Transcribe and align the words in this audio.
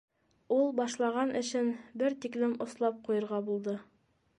Ул 0.55 0.63
башлаған 0.79 1.35
эшен 1.41 1.71
бер 2.03 2.19
тиклем 2.25 2.59
ослап 2.67 3.01
ҡуйырға 3.09 3.45
булды. 3.53 3.79